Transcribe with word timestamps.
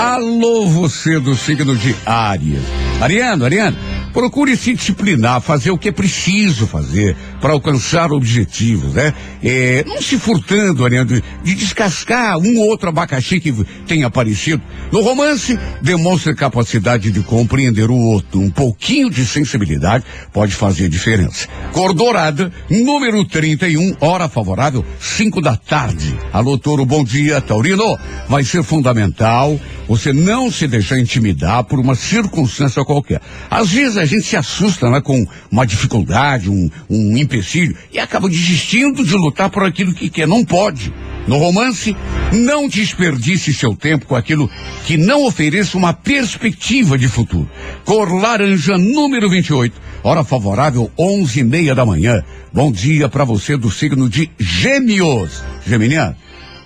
Alô, 0.00 0.66
você 0.66 1.20
do 1.20 1.34
signo 1.36 1.76
de 1.76 1.94
Áries. 2.04 2.60
Ariano, 3.00 3.44
Ariano, 3.44 3.76
procure 4.12 4.56
se 4.56 4.74
disciplinar, 4.74 5.40
fazer 5.40 5.70
o 5.70 5.78
que 5.78 5.88
é 5.88 5.92
preciso 5.92 6.66
fazer 6.66 7.16
para 7.46 7.54
alcançar 7.54 8.10
objetivos, 8.10 8.94
né? 8.94 9.14
É, 9.40 9.84
não 9.86 10.02
se 10.02 10.18
furtando, 10.18 10.84
Ariano, 10.84 11.06
de, 11.06 11.22
de 11.44 11.54
descascar 11.54 12.36
um 12.38 12.58
ou 12.58 12.70
outro 12.70 12.88
abacaxi 12.88 13.38
que 13.38 13.54
tenha 13.86 14.08
aparecido. 14.08 14.60
No 14.90 15.00
romance, 15.00 15.56
demonstre 15.80 16.34
capacidade 16.34 17.12
de 17.12 17.20
compreender 17.20 17.88
o 17.88 17.94
outro. 17.94 18.40
Um 18.40 18.50
pouquinho 18.50 19.08
de 19.08 19.24
sensibilidade 19.24 20.04
pode 20.32 20.56
fazer 20.56 20.88
diferença. 20.88 21.46
Cor 21.70 21.94
dourada, 21.94 22.50
número 22.68 23.24
31, 23.24 23.94
hora 24.00 24.28
favorável, 24.28 24.84
5 24.98 25.40
da 25.40 25.56
tarde. 25.56 26.18
Alô, 26.32 26.58
Toro, 26.58 26.84
bom 26.84 27.04
dia, 27.04 27.40
Taurino. 27.40 27.96
Vai 28.28 28.42
ser 28.42 28.64
fundamental 28.64 29.56
você 29.88 30.12
não 30.12 30.50
se 30.50 30.66
deixar 30.66 30.98
intimidar 30.98 31.64
por 31.64 31.78
uma 31.78 31.94
circunstância 31.94 32.84
qualquer. 32.84 33.20
Às 33.48 33.70
vezes 33.70 33.96
a 33.96 34.04
gente 34.04 34.24
se 34.24 34.36
assusta 34.36 34.90
né, 34.90 35.00
com 35.00 35.24
uma 35.50 35.64
dificuldade, 35.64 36.50
um, 36.50 36.68
um 36.90 37.16
empecilho, 37.36 37.76
e 37.92 37.98
acaba 37.98 38.28
desistindo 38.28 39.04
de 39.04 39.14
lutar 39.14 39.50
por 39.50 39.64
aquilo 39.64 39.94
que 39.94 40.08
quer. 40.08 40.26
Não 40.26 40.44
pode. 40.44 40.92
No 41.26 41.38
romance, 41.38 41.96
não 42.32 42.68
desperdice 42.68 43.52
seu 43.52 43.74
tempo 43.74 44.06
com 44.06 44.14
aquilo 44.14 44.48
que 44.86 44.96
não 44.96 45.24
ofereça 45.26 45.76
uma 45.76 45.92
perspectiva 45.92 46.96
de 46.96 47.08
futuro. 47.08 47.50
Cor 47.84 48.12
laranja 48.12 48.78
número 48.78 49.28
28, 49.28 49.74
hora 50.04 50.22
favorável, 50.22 50.90
onze 50.96 51.40
e 51.40 51.44
meia 51.44 51.74
da 51.74 51.84
manhã. 51.84 52.22
Bom 52.52 52.70
dia 52.70 53.08
para 53.08 53.24
você 53.24 53.56
do 53.56 53.70
signo 53.70 54.08
de 54.08 54.30
Gêmeos. 54.38 55.42
Geminiano, 55.66 56.16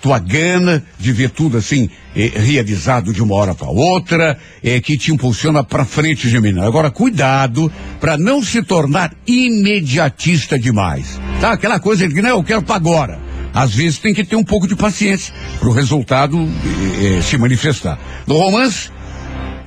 tua 0.00 0.18
gana 0.18 0.82
de 0.98 1.12
ver 1.12 1.30
tudo 1.30 1.58
assim 1.58 1.88
eh, 2.14 2.32
realizado 2.34 3.12
de 3.12 3.22
uma 3.22 3.34
hora 3.34 3.54
para 3.54 3.68
outra, 3.68 4.38
eh, 4.62 4.80
que 4.80 4.96
te 4.96 5.12
impulsiona 5.12 5.62
para 5.62 5.84
frente, 5.84 6.28
Geminiano. 6.28 6.66
Agora, 6.66 6.90
cuidado 6.90 7.70
para 8.00 8.16
não 8.16 8.42
se 8.42 8.62
tornar 8.62 9.12
imediatista 9.26 10.58
demais. 10.58 11.20
Tá? 11.40 11.52
Aquela 11.52 11.78
coisa 11.78 12.08
de 12.08 12.14
que 12.14 12.22
não, 12.22 12.30
eu 12.30 12.42
quero 12.42 12.62
para 12.62 12.76
agora. 12.76 13.30
Às 13.52 13.74
vezes 13.74 13.98
tem 13.98 14.14
que 14.14 14.24
ter 14.24 14.36
um 14.36 14.44
pouco 14.44 14.66
de 14.66 14.76
paciência 14.76 15.34
para 15.58 15.68
o 15.68 15.72
resultado 15.72 16.38
eh, 16.38 17.18
eh, 17.18 17.22
se 17.22 17.36
manifestar. 17.36 17.98
No 18.26 18.36
romance, 18.36 18.90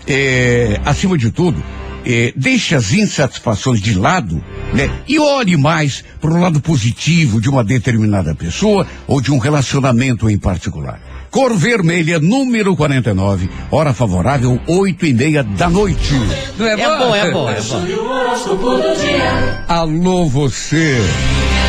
eh, 0.07 0.79
acima 0.85 1.17
de 1.17 1.31
tudo, 1.31 1.61
eh, 2.05 2.33
deixe 2.35 2.75
as 2.75 2.91
insatisfações 2.91 3.81
de 3.81 3.93
lado, 3.93 4.43
né? 4.73 4.89
E 5.07 5.19
olhe 5.19 5.57
mais 5.57 6.03
para 6.19 6.31
o 6.31 6.39
lado 6.39 6.59
positivo 6.61 7.39
de 7.41 7.49
uma 7.49 7.63
determinada 7.63 8.33
pessoa 8.35 8.85
ou 9.07 9.21
de 9.21 9.31
um 9.31 9.37
relacionamento 9.37 10.29
em 10.29 10.37
particular. 10.37 10.99
Cor 11.29 11.55
vermelha, 11.57 12.19
número 12.19 12.75
49, 12.75 13.49
hora 13.71 13.91
favorável, 13.91 14.59
oito 14.67 15.05
e 15.05 15.13
meia 15.13 15.43
da 15.43 15.67
noite. 15.67 16.13
Não 16.59 16.67
É 16.67 16.77
bom, 16.77 17.15
é 17.15 17.31
bom, 17.31 17.49
é 17.49 17.59
bom. 17.61 17.85
O 17.85 18.05
horóscopo 18.07 18.69
do 18.75 18.95
dia. 19.01 19.65
Alô, 19.67 20.27
você 20.29 20.99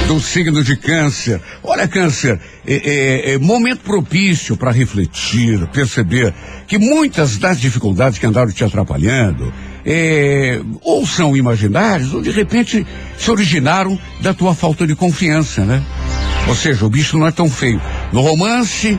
do 0.06 0.20
signo 0.20 0.62
de 0.62 0.76
câncer. 0.76 1.40
Olha, 1.62 1.88
câncer, 1.88 2.38
é, 2.66 2.74
é- 2.74 3.32
é 3.34 3.38
momento 3.38 3.80
propício 3.80 4.54
para 4.54 4.70
refletir, 4.70 5.66
perceber 5.68 6.34
que 6.66 6.76
muitas 6.78 7.38
das 7.38 7.58
dificuldades 7.58 8.18
que 8.18 8.26
andaram 8.26 8.52
te 8.52 8.64
atrapalhando 8.64 9.50
é, 9.84 10.60
ou 10.82 11.06
são 11.06 11.36
imaginárias 11.36 12.12
ou 12.14 12.22
de 12.22 12.30
repente 12.30 12.86
se 13.18 13.30
originaram 13.30 13.98
da 14.20 14.32
tua 14.32 14.54
falta 14.54 14.86
de 14.86 14.94
confiança, 14.94 15.64
né? 15.64 15.82
Ou 16.48 16.54
seja, 16.54 16.84
o 16.84 16.90
bicho 16.90 17.18
não 17.18 17.26
é 17.26 17.30
tão 17.30 17.48
feio. 17.48 17.80
No 18.12 18.20
romance, 18.20 18.98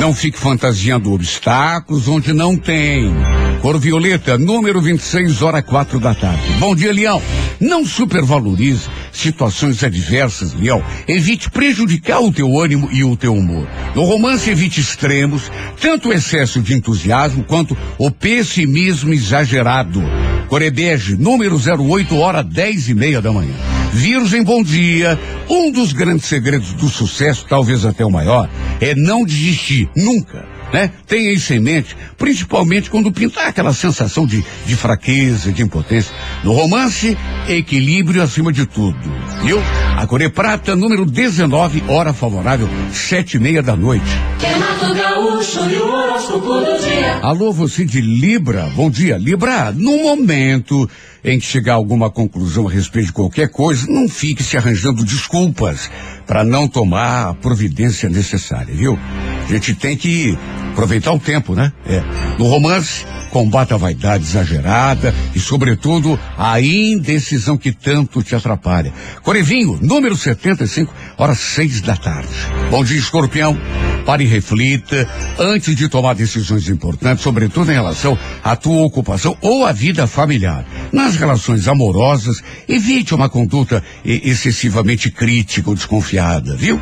não 0.00 0.14
fique 0.14 0.38
fantasiando 0.38 1.12
obstáculos 1.12 2.06
onde 2.08 2.32
não 2.32 2.56
tem. 2.56 3.12
Cor 3.60 3.76
violeta, 3.78 4.38
número 4.38 4.80
26, 4.80 5.42
hora 5.42 5.60
quatro 5.60 5.98
da 5.98 6.14
tarde. 6.14 6.40
Bom 6.60 6.76
dia, 6.76 6.92
Leão. 6.92 7.20
Não 7.60 7.84
supervalorize 7.84 8.88
situações 9.12 9.82
adversas, 9.82 10.54
Leão. 10.54 10.82
Evite 11.08 11.50
prejudicar 11.50 12.20
o 12.20 12.32
teu 12.32 12.56
ânimo 12.58 12.88
e 12.92 13.02
o 13.02 13.16
teu 13.16 13.34
humor. 13.34 13.66
No 13.96 14.04
romance, 14.04 14.48
evite 14.48 14.80
extremos, 14.80 15.50
tanto 15.80 16.08
o 16.08 16.12
excesso 16.12 16.60
de 16.60 16.74
entusiasmo 16.74 17.42
quanto 17.42 17.76
o 17.98 18.12
pessimismo 18.12 19.12
exagerado. 19.12 20.02
Corebege, 20.48 21.16
número 21.16 21.56
08, 21.56 22.16
hora 22.16 22.44
dez 22.44 22.88
e 22.88 22.94
meia 22.94 23.20
da 23.20 23.32
manhã. 23.32 23.54
Virgem, 23.92 24.44
bom 24.44 24.62
dia. 24.62 25.18
Um 25.48 25.72
dos 25.72 25.92
grandes 25.92 26.26
segredos 26.26 26.72
do 26.74 26.88
sucesso, 26.88 27.44
talvez 27.48 27.84
até 27.84 28.04
o 28.04 28.10
maior, 28.10 28.48
é 28.80 28.94
não 28.94 29.24
desistir, 29.24 29.90
nunca. 29.96 30.57
Né? 30.72 30.90
Tenha 31.06 31.32
isso 31.32 31.54
em 31.54 31.60
mente, 31.60 31.96
principalmente 32.18 32.90
quando 32.90 33.10
pintar 33.10 33.48
aquela 33.48 33.72
sensação 33.72 34.26
de, 34.26 34.44
de 34.66 34.76
fraqueza, 34.76 35.50
de 35.50 35.62
impotência. 35.62 36.14
No 36.44 36.52
romance, 36.52 37.16
equilíbrio 37.48 38.22
acima 38.22 38.52
de 38.52 38.66
tudo. 38.66 38.98
Viu? 39.42 39.58
A 39.96 40.06
Corê 40.06 40.28
Prata, 40.28 40.76
número 40.76 41.06
19, 41.06 41.84
hora 41.88 42.12
favorável, 42.12 42.68
sete 42.92 43.36
e 43.36 43.40
meia 43.40 43.62
da 43.62 43.74
noite. 43.74 44.04
Alô, 47.22 47.52
você 47.52 47.84
de 47.84 48.00
Libra, 48.00 48.70
bom 48.74 48.90
dia. 48.90 49.16
Libra, 49.16 49.72
no 49.72 50.02
momento 50.02 50.88
em 51.24 51.38
que 51.38 51.46
chegar 51.46 51.72
a 51.72 51.76
alguma 51.76 52.10
conclusão 52.10 52.68
a 52.68 52.70
respeito 52.70 53.06
de 53.06 53.12
qualquer 53.12 53.48
coisa, 53.48 53.86
não 53.88 54.08
fique 54.08 54.42
se 54.42 54.56
arranjando 54.56 55.04
desculpas 55.04 55.90
para 56.26 56.44
não 56.44 56.68
tomar 56.68 57.30
a 57.30 57.34
providência 57.34 58.08
necessária, 58.08 58.74
viu? 58.74 58.98
A 59.48 59.52
gente 59.52 59.74
tem 59.74 59.96
que 59.96 60.36
aproveitar 60.72 61.10
o 61.12 61.18
tempo, 61.18 61.54
né? 61.54 61.72
É. 61.86 62.02
No 62.38 62.46
romance, 62.46 63.06
combata 63.30 63.74
a 63.74 63.78
vaidade 63.78 64.24
exagerada 64.24 65.14
e, 65.34 65.40
sobretudo, 65.40 66.20
a 66.36 66.60
indecisão 66.60 67.56
que 67.56 67.72
tanto 67.72 68.22
te 68.22 68.34
atrapalha. 68.34 68.92
Corevinho, 69.22 69.78
número 69.80 70.16
75, 70.16 70.92
horas 71.16 71.38
seis 71.38 71.80
da 71.80 71.96
tarde. 71.96 72.28
Bom 72.70 72.84
dia, 72.84 72.98
escorpião. 72.98 73.58
Pare 74.04 74.24
e 74.24 74.26
reflita 74.26 75.06
antes 75.38 75.76
de 75.76 75.88
tomar 75.88 76.14
decisões 76.14 76.68
importantes, 76.68 77.22
sobretudo 77.22 77.70
em 77.70 77.74
relação 77.74 78.16
à 78.42 78.56
tua 78.56 78.82
ocupação 78.82 79.36
ou 79.42 79.66
à 79.66 79.72
vida 79.72 80.06
familiar. 80.06 80.64
Nas 80.92 81.16
relações 81.16 81.68
amorosas, 81.68 82.42
evite 82.66 83.14
uma 83.14 83.28
conduta 83.28 83.84
excessivamente 84.04 85.10
crítica 85.10 85.68
ou 85.68 85.76
desconfiada, 85.76 86.56
viu? 86.56 86.80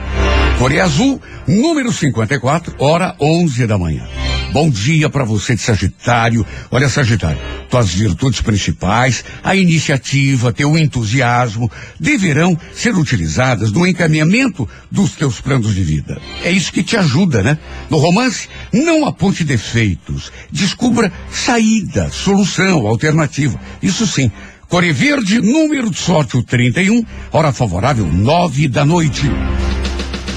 Coreia 0.58 0.84
Azul, 0.84 1.20
número 1.48 1.92
54, 1.92 2.55
hora 2.78 3.14
11 3.20 3.66
da 3.66 3.78
manhã. 3.78 4.06
Bom 4.52 4.70
dia 4.70 5.10
para 5.10 5.24
você 5.24 5.54
de 5.54 5.60
Sagitário. 5.60 6.46
Olha, 6.70 6.88
Sagitário, 6.88 7.38
tuas 7.68 7.92
virtudes 7.92 8.40
principais, 8.40 9.24
a 9.42 9.54
iniciativa, 9.54 10.52
teu 10.52 10.78
entusiasmo, 10.78 11.70
deverão 12.00 12.58
ser 12.72 12.94
utilizadas 12.94 13.70
no 13.70 13.86
encaminhamento 13.86 14.68
dos 14.90 15.12
teus 15.12 15.40
planos 15.40 15.74
de 15.74 15.82
vida. 15.82 16.18
É 16.42 16.50
isso 16.50 16.72
que 16.72 16.82
te 16.82 16.96
ajuda, 16.96 17.42
né? 17.42 17.58
No 17.90 17.98
romance, 17.98 18.48
não 18.72 19.04
aponte 19.06 19.44
defeitos. 19.44 20.32
Descubra 20.50 21.12
saída, 21.30 22.08
solução, 22.10 22.86
alternativa. 22.86 23.60
Isso 23.82 24.06
sim. 24.06 24.30
Core 24.68 24.92
Verde, 24.92 25.40
número 25.40 25.90
de 25.90 25.98
sorte, 25.98 26.36
o 26.36 26.42
31, 26.42 27.04
hora 27.30 27.52
favorável, 27.52 28.06
nove 28.06 28.68
da 28.68 28.84
noite. 28.84 29.30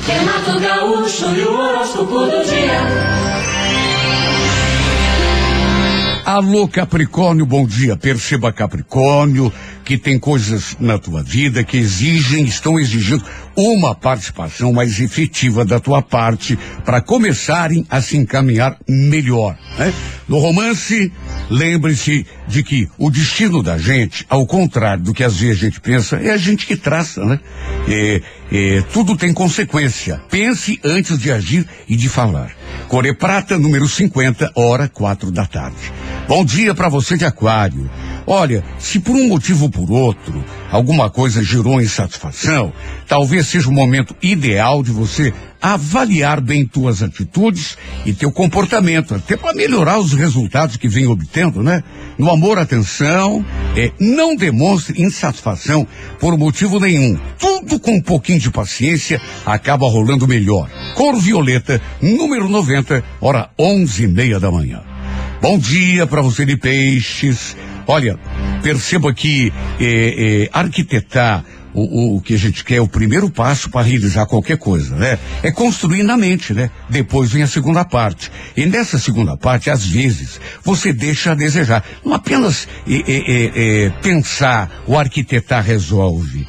Renato 0.10 0.60
Gaúcho 0.60 1.36
e 1.36 1.44
o 1.44 1.54
horóscopo 1.54 2.26
do 2.26 2.44
dia. 2.44 3.29
Alô, 6.32 6.68
Capricórnio, 6.68 7.44
bom 7.44 7.66
dia. 7.66 7.98
Perceba, 7.98 8.54
Capricórnio, 8.54 9.52
que 9.84 9.98
tem 9.98 10.20
coisas 10.20 10.78
na 10.80 11.00
tua 11.00 11.24
vida 11.24 11.64
que 11.64 11.76
exigem, 11.76 12.46
estão 12.46 12.80
exigindo 12.80 13.26
uma 13.56 13.96
participação 13.96 14.72
mais 14.72 15.00
efetiva 15.00 15.66
da 15.66 15.80
tua 15.80 16.04
parte 16.04 16.56
para 16.86 17.02
começarem 17.02 17.84
a 17.90 18.00
se 18.00 18.16
encaminhar 18.16 18.78
melhor. 18.88 19.58
Né? 19.80 19.92
No 20.28 20.38
romance, 20.38 21.12
lembre-se 21.50 22.28
de 22.48 22.62
que 22.62 22.88
o 22.96 23.10
destino 23.10 23.64
da 23.64 23.80
gente, 23.80 24.24
ao 24.30 24.46
contrário 24.46 25.02
do 25.02 25.16
que 25.16 25.24
às 25.24 25.38
vezes 25.38 25.64
a 25.64 25.66
gente 25.66 25.82
pensa, 25.82 26.18
é 26.18 26.30
a 26.30 26.38
gente 26.38 26.68
que 26.68 26.78
traça, 26.78 27.26
né? 27.26 27.40
É, 27.88 28.22
é, 28.52 28.82
tudo 28.94 29.18
tem 29.18 29.34
consequência. 29.34 30.22
Pense 30.30 30.80
antes 30.84 31.18
de 31.18 31.32
agir 31.32 31.68
e 31.88 31.96
de 31.96 32.08
falar. 32.08 32.59
Core 32.88 33.14
Prata, 33.14 33.58
número 33.58 33.88
50, 33.88 34.52
hora 34.56 34.88
quatro 34.88 35.32
da 35.32 35.46
tarde. 35.46 35.92
Bom 36.28 36.44
dia 36.44 36.74
para 36.74 36.90
você 36.90 37.18
de 37.18 37.26
Aquário. 37.26 37.90
Olha, 38.32 38.64
se 38.78 39.00
por 39.00 39.16
um 39.16 39.28
motivo 39.28 39.64
ou 39.64 39.72
por 39.72 39.92
outro 39.92 40.46
alguma 40.72 41.10
coisa 41.10 41.42
gerou 41.42 41.82
insatisfação, 41.82 42.72
talvez 43.08 43.48
seja 43.48 43.68
o 43.68 43.74
momento 43.74 44.16
ideal 44.22 44.84
de 44.84 44.92
você 44.92 45.34
avaliar 45.60 46.40
bem 46.40 46.64
tuas 46.64 47.02
atitudes 47.02 47.76
e 48.06 48.14
teu 48.14 48.32
comportamento, 48.32 49.16
até 49.16 49.36
para 49.36 49.56
melhorar 49.56 49.98
os 49.98 50.14
resultados 50.14 50.78
que 50.78 50.88
vem 50.88 51.08
obtendo, 51.08 51.64
né? 51.64 51.84
No 52.20 52.30
amor, 52.30 52.60
atenção, 52.60 53.44
é, 53.76 53.92
não 54.00 54.36
demonstre 54.36 55.02
insatisfação 55.02 55.88
por 56.20 56.38
motivo 56.38 56.80
nenhum. 56.80 57.18
Tudo 57.40 57.80
com 57.80 57.94
um 57.96 58.02
pouquinho 58.02 58.40
de 58.40 58.52
paciência 58.52 59.20
acaba 59.44 59.90
rolando 59.90 60.28
melhor. 60.28 60.70
Cor 60.94 61.16
Violeta, 61.16 61.82
número 62.00 62.48
90, 62.48 63.04
hora 63.20 63.50
onze 63.58 64.04
e 64.04 64.08
meia 64.08 64.40
da 64.40 64.52
manhã. 64.52 64.84
Bom 65.42 65.58
dia 65.58 66.06
para 66.06 66.22
você 66.22 66.46
de 66.46 66.56
peixes. 66.58 67.56
Olha, 67.90 68.20
perceba 68.62 69.12
que 69.12 69.52
é, 69.80 70.44
é, 70.44 70.50
arquitetar 70.54 71.44
o, 71.74 71.82
o, 71.82 72.18
o, 72.18 72.22
que 72.22 72.36
a 72.36 72.38
gente 72.38 72.64
quer, 72.64 72.80
o 72.80 72.88
primeiro 72.88 73.32
passo 73.32 73.68
para 73.68 73.82
realizar 73.82 74.28
qualquer 74.28 74.60
coisa, 74.60 74.96
né? 74.96 75.18
É 75.42 75.52
construir 75.52 76.04
na 76.04 76.16
mente, 76.16 76.54
né? 76.54 76.70
Depois 76.88 77.32
vem 77.32 77.42
a 77.42 77.48
segunda 77.48 77.84
parte. 77.84 78.32
E 78.56 78.68
nessa 78.68 79.00
segunda 79.00 79.36
parte, 79.36 79.72
às 79.72 79.88
vezes, 79.88 80.40
você 80.64 80.94
deixa 80.94 81.32
a 81.32 81.36
desejar. 81.36 81.84
Não 82.06 82.14
apenas 82.14 82.68
é, 82.88 82.94
é, 82.94 83.86
é, 83.86 83.90
pensar, 84.04 84.84
o 84.86 84.96
arquitetar 84.96 85.64
resolve. 85.64 86.48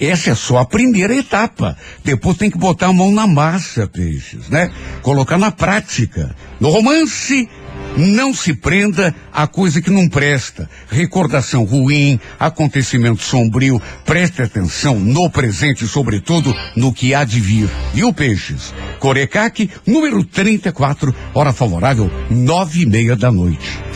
essa 0.00 0.30
é 0.30 0.34
só 0.34 0.58
a 0.58 0.64
primeira 0.66 1.14
etapa. 1.14 1.76
Depois 2.04 2.36
tem 2.36 2.50
que 2.50 2.58
botar 2.58 2.88
a 2.88 2.92
mão 2.92 3.12
na 3.12 3.28
massa, 3.28 3.86
peixes, 3.86 4.48
né? 4.48 4.72
Colocar 5.02 5.38
na 5.38 5.52
prática. 5.52 6.34
No 6.58 6.68
romance, 6.68 7.48
não 7.96 8.32
se 8.34 8.54
prenda 8.54 9.14
a 9.32 9.46
coisa 9.46 9.80
que 9.80 9.90
não 9.90 10.08
presta. 10.08 10.68
Recordação 10.88 11.64
ruim, 11.64 12.18
acontecimento 12.38 13.22
sombrio. 13.22 13.80
Preste 14.04 14.42
atenção 14.42 14.98
no 14.98 15.30
presente, 15.30 15.86
sobretudo 15.86 16.54
no 16.76 16.92
que 16.92 17.14
há 17.14 17.24
de 17.24 17.40
vir. 17.40 17.68
Viu, 17.92 18.12
peixes? 18.12 18.74
Corecaque, 18.98 19.70
número 19.86 20.24
34, 20.24 21.14
hora 21.34 21.52
favorável, 21.52 22.10
nove 22.30 22.82
e 22.82 22.86
meia 22.86 23.16
da 23.16 23.30
noite. 23.30 23.89